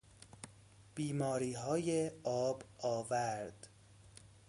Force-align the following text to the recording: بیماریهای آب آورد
بیماریهای 0.95 2.11
آب 2.23 2.63
آورد 2.79 3.67